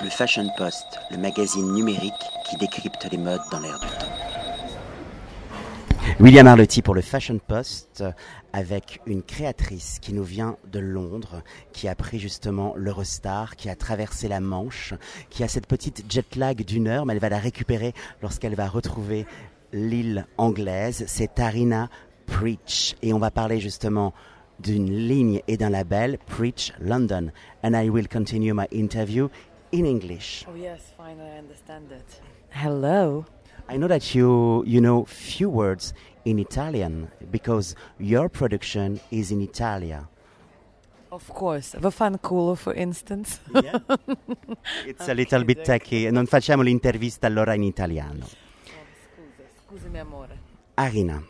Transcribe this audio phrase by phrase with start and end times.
[0.00, 2.12] Le Fashion Post, le magazine numérique
[2.48, 4.12] qui décrypte les modes dans l'air du temps.
[6.20, 8.04] William Arlotti pour le Fashion Post
[8.52, 11.42] avec une créatrice qui nous vient de Londres,
[11.72, 14.94] qui a pris justement l'Eurostar, qui a traversé la Manche,
[15.30, 17.92] qui a cette petite jet lag d'une heure, mais elle va la récupérer
[18.22, 19.26] lorsqu'elle va retrouver
[19.72, 21.04] l'île anglaise.
[21.08, 21.90] C'est Tarina
[22.26, 22.94] Preach.
[23.02, 24.14] Et on va parler justement
[24.60, 27.32] d'une ligne et d'un label, Preach London.
[27.64, 29.28] And I will continue my interview
[29.72, 30.44] in English.
[30.48, 32.20] Oh yes, fine, I understand it.
[32.50, 33.24] Hello.
[33.68, 35.92] I know that you you know few words
[36.24, 40.08] in Italian because your production is in Italia.
[41.10, 43.40] Of course, Vaffanculo for instance.
[43.54, 43.78] Yeah.
[44.86, 46.10] It's a little bit tacky.
[46.10, 48.24] Non facciamo l'intervista allora in italiano.
[48.24, 48.28] Oh,
[49.14, 50.38] scusa, scusami amore.
[50.74, 51.22] Arina,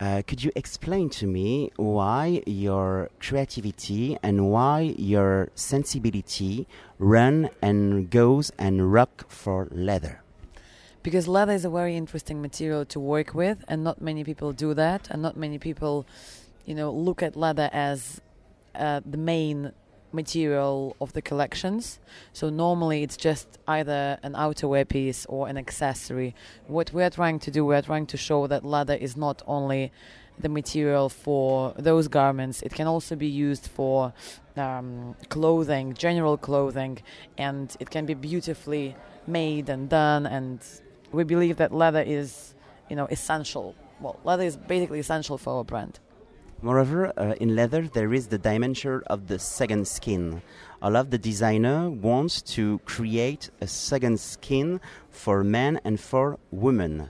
[0.00, 6.66] uh, could you explain to me why your creativity and why your sensibility
[6.98, 10.22] run and goes and rock for leather?
[11.02, 14.72] Because leather is a very interesting material to work with, and not many people do
[14.74, 16.06] that, and not many people,
[16.64, 18.20] you know, look at leather as
[18.74, 19.72] uh, the main
[20.12, 21.98] material of the collections.
[22.32, 26.34] So normally it's just either an outerwear piece or an accessory.
[26.66, 29.92] What we're trying to do, we're trying to show that leather is not only
[30.38, 34.12] the material for those garments, it can also be used for
[34.56, 36.98] um, clothing, general clothing,
[37.36, 40.64] and it can be beautifully made and done and
[41.12, 42.54] we believe that leather is,
[42.88, 43.74] you know, essential.
[44.00, 45.98] Well, leather is basically essential for our brand.
[46.62, 50.42] Moreover, uh, in leather, there is the dimension of the second skin.
[50.82, 56.38] A lot of the designer wants to create a second skin for men and for
[56.50, 57.08] women.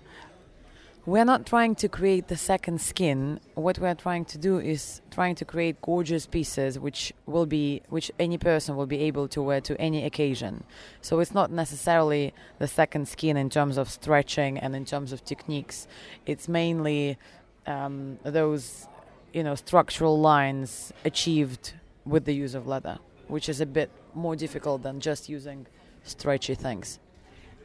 [1.05, 3.41] We're not trying to create the second skin.
[3.55, 8.13] What we're trying to do is trying to create gorgeous pieces which will be which
[8.21, 10.63] any person will be able to wear to any occasion.
[11.01, 15.25] So it's not necessarily the second skin in terms of stretching and in terms of
[15.25, 15.89] techniques.
[16.27, 17.19] It's mainly
[17.67, 18.87] um, those
[19.33, 21.75] you know structural lines achieved
[22.05, 22.99] with the use of leather,
[23.29, 25.67] which is a bit more difficult than just using
[26.03, 26.99] stretchy things.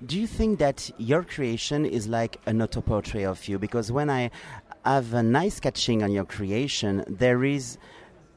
[0.05, 3.57] Do you think that your creation is like an auto portrait of you?
[3.57, 4.29] Because when I
[4.83, 7.77] have a nice catching on your creation, there is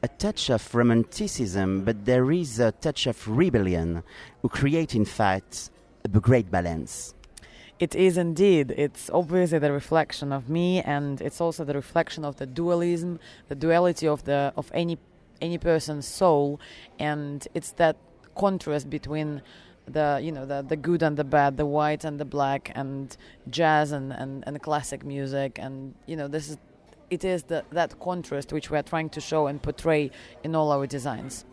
[0.01, 4.01] a touch of romanticism, but there is a touch of rebellion,
[4.41, 5.69] who create, in fact,
[6.05, 7.13] a great balance.
[7.79, 8.73] It is indeed.
[8.75, 13.55] It's obviously the reflection of me, and it's also the reflection of the dualism, the
[13.55, 14.97] duality of the of any
[15.41, 16.59] any person's soul,
[16.99, 17.95] and it's that
[18.35, 19.41] contrast between
[19.87, 23.15] the you know the the good and the bad, the white and the black, and
[23.49, 26.57] jazz and and, and classic music, and you know this is
[27.09, 30.11] it is the, that contrast which we are trying to show and portray
[30.43, 31.45] in all our designs.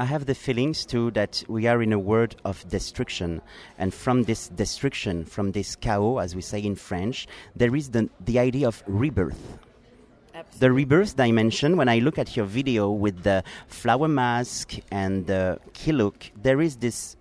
[0.00, 3.42] I have the feelings too that we are in a world of destruction,
[3.78, 7.26] and from this destruction, from this chaos, as we say in French,
[7.56, 9.58] there is the the idea of rebirth.
[10.34, 10.58] Absolutely.
[10.60, 11.76] The rebirth dimension.
[11.76, 16.60] When I look at your video with the flower mask and the key look, there
[16.60, 17.16] is this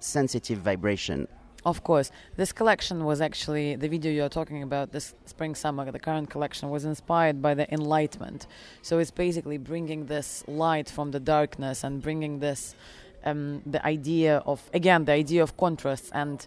[0.00, 1.28] sensitive vibration.
[1.64, 4.92] Of course, this collection was actually the video you're talking about.
[4.92, 8.46] This spring summer, the current collection was inspired by the Enlightenment.
[8.82, 12.74] So it's basically bringing this light from the darkness and bringing this
[13.24, 16.46] um, the idea of again the idea of contrast and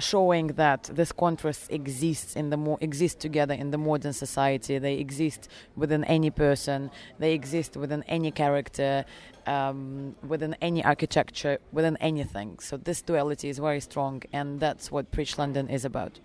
[0.00, 4.78] showing that this contrast exists in the mo- exist together in the modern society.
[4.78, 6.90] They exist within any person.
[7.18, 9.04] They exist within any character,
[9.46, 12.58] um, within any architecture, within anything.
[12.60, 16.18] So this duality is very strong, and that's what Pritch London is about.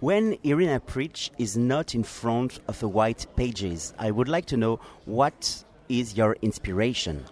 [0.00, 4.56] When Irina Preach is not in front of the white pages, I would like to
[4.56, 7.24] know what is your inspiration.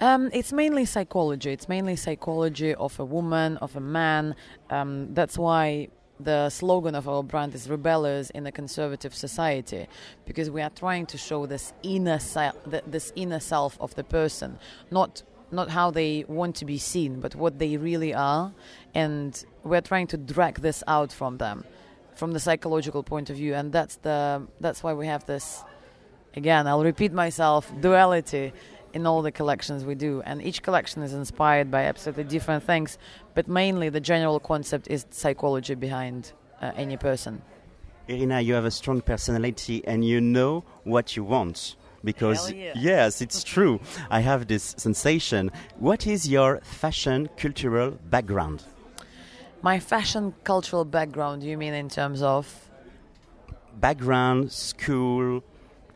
[0.00, 1.52] Um, it's mainly psychology.
[1.52, 4.34] It's mainly psychology of a woman, of a man.
[4.70, 5.88] Um, that's why
[6.20, 9.88] the slogan of our brand is rebellious in a conservative society
[10.26, 12.52] because we are trying to show this inner se-
[12.86, 14.56] this inner self of the person
[14.92, 18.52] not not how they want to be seen but what they really are
[18.94, 21.64] and we're trying to drag this out from them
[22.14, 25.64] from the psychological point of view and that's the that's why we have this
[26.36, 28.52] again I'll repeat myself duality
[28.94, 32.98] in all the collections we do and each collection is inspired by absolutely different things
[33.34, 36.32] but mainly the general concept is psychology behind
[36.62, 37.42] uh, any person
[38.06, 41.74] Irina, you have a strong personality and you know what you want.
[42.04, 42.74] Because, yeah.
[42.76, 43.80] yes, it's true.
[44.10, 45.50] I have this sensation.
[45.78, 48.62] What is your fashion cultural background?
[49.64, 52.70] my fashion cultural background you mean in terms of
[53.80, 55.42] Background, school,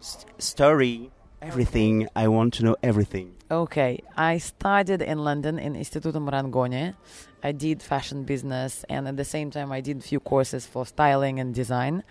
[0.01, 1.11] st- story.
[1.41, 2.09] Everything.
[2.17, 3.35] I want to know everything.
[3.51, 6.95] Okay, I studied in London in Instituto Marangoni.
[7.43, 10.85] I did fashion business, and at the same time, I did a few courses for
[10.85, 12.03] styling and design.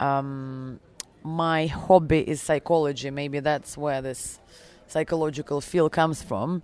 [0.00, 0.80] Um,
[1.22, 3.10] my hobby is psychology.
[3.10, 4.40] Maybe that's where this
[4.86, 6.62] psychological feel comes from.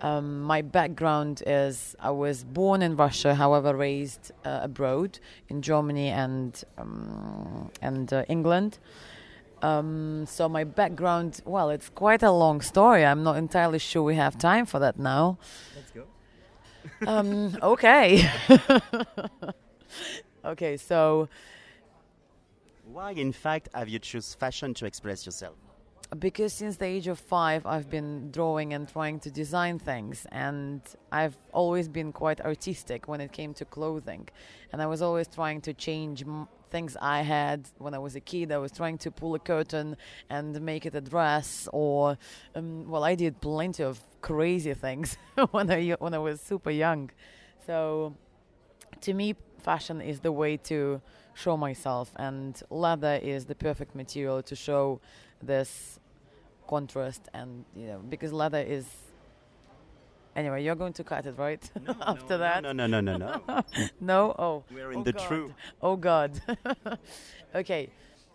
[0.00, 5.18] Um, my background is I was born in Russia, however, raised uh, abroad
[5.48, 8.78] in Germany and um, and uh, England.
[9.64, 13.04] Um, so my background, well, it's quite a long story.
[13.04, 15.38] I'm not entirely sure we have time for that now.
[15.74, 16.04] Let's go.
[17.06, 18.30] Um, okay.
[20.44, 21.28] okay, so
[22.92, 25.56] Why, in fact, have you choose fashion to express yourself?
[26.18, 30.80] because since the age of five, I've been drawing and trying to design things, and
[31.10, 34.28] I've always been quite artistic when it came to clothing,
[34.72, 36.24] and I was always trying to change
[36.74, 38.50] things I had when I was a kid.
[38.50, 39.96] I was trying to pull a curtain
[40.28, 42.18] and make it a dress, or
[42.56, 45.16] um, well, I did plenty of crazy things
[45.52, 47.10] when I when I was super young.
[47.66, 47.76] So,
[49.06, 49.36] to me,
[49.68, 51.00] fashion is the way to
[51.34, 55.00] show myself, and leather is the perfect material to show
[55.40, 56.00] this
[56.66, 58.86] contrast and you know because leather is
[60.36, 61.70] anyway you're going to cut it right
[62.02, 63.42] after that No, no, no, no, no.
[63.48, 63.62] no.
[64.00, 65.26] no oh We're oh in oh the God.
[65.28, 65.54] true.
[65.82, 66.40] oh god
[67.54, 67.88] okay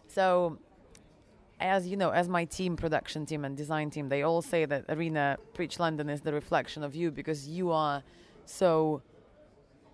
[0.07, 0.57] so
[1.60, 4.86] as you know as my team production team and design team they all say that
[4.90, 8.01] Arina Pritch London is the reflection of you because you are
[8.46, 9.01] so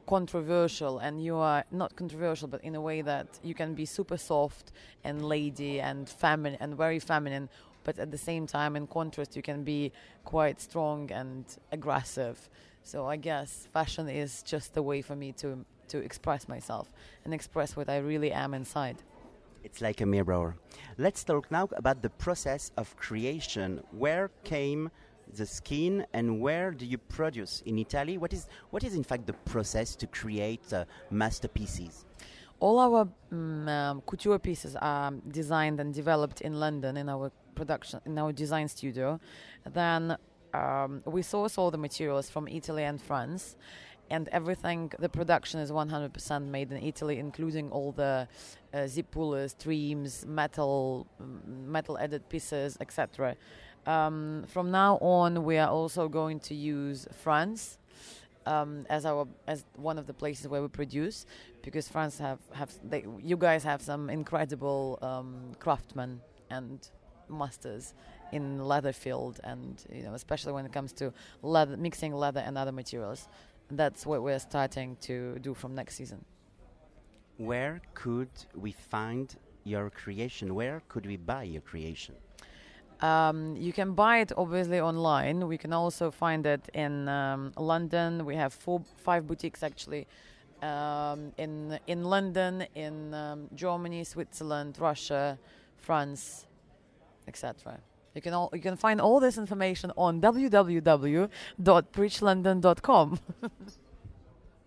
[0.07, 4.17] controversial and you are not controversial but in a way that you can be super
[4.17, 4.71] soft
[5.03, 7.49] and lady and feminine and very feminine
[7.85, 9.91] but at the same time in contrast you can be
[10.25, 12.49] quite strong and aggressive
[12.83, 16.91] so i guess fashion is just a way for me to to express myself
[17.23, 18.97] and express what i really am inside
[19.65, 20.55] It's like a mirror.
[20.99, 23.81] Let's talk now about the process of creation.
[23.89, 24.91] Where came
[25.33, 28.19] the skin and where do you produce in Italy?
[28.19, 32.05] What is what is in fact the process to create uh, masterpieces?
[32.59, 38.01] All our mm, um, couture pieces are designed and developed in London in our production
[38.05, 39.19] in our design studio.
[39.71, 40.17] Then
[40.53, 43.55] um, we source all the materials from Italy and France,
[44.09, 44.91] and everything.
[44.99, 48.27] The production is 100% made in Italy, including all the
[48.73, 53.35] uh, zip pullers, streams, metal, mm, metal edit pieces, etc.
[53.85, 57.77] Um, from now on, we are also going to use France
[58.45, 61.25] um, as our as one of the places where we produce
[61.63, 66.89] because France have have they, you guys have some incredible um, craftsmen and
[67.29, 67.93] masters
[68.31, 72.57] in leather field and you know especially when it comes to leather mixing leather and
[72.57, 73.27] other materials
[73.71, 76.23] that's what we're starting to do from next season
[77.37, 79.35] Where could we find
[79.65, 80.55] your creation?
[80.55, 82.15] Where could we buy your creation?
[83.01, 85.45] Um, you can buy it obviously online.
[85.47, 88.23] We can also find it in um, London.
[88.25, 90.07] We have four, five boutiques actually
[90.61, 95.37] um, in in London, in um, Germany, Switzerland, Russia,
[95.75, 96.45] France,
[97.27, 97.79] etc.
[98.15, 103.19] You can all you can find all this information on www.pritchlondon.com.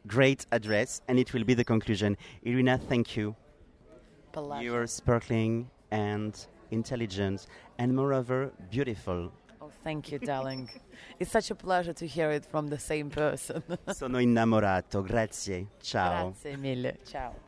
[0.06, 2.16] Great address, and it will be the conclusion.
[2.43, 3.34] Irina, thank you.
[4.60, 7.46] You are sparkling and intelligent,
[7.78, 9.32] and moreover, beautiful.
[9.61, 10.70] Oh, thank you, darling.
[11.19, 13.62] it's such a pleasure to hear it from the same person.
[13.93, 15.02] Sono innamorato.
[15.02, 15.66] Grazie.
[15.82, 16.30] Ciao.
[16.30, 16.99] Grazie mille.
[17.04, 17.48] Ciao.